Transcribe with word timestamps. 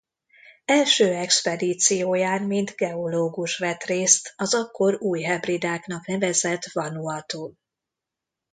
Első 0.65 1.05
expedícióján 1.13 2.43
mint 2.43 2.75
geológus 2.75 3.57
vett 3.57 3.83
részt 3.83 4.33
az 4.35 4.53
akkor 4.55 4.95
Új-Hebridáknak 5.01 6.05
nevezett 6.07 6.63
Vanuatun. 6.73 7.57